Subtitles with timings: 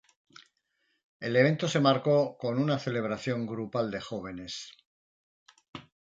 [1.19, 4.71] El evento se marcó con una celebración grupal de jóvenes.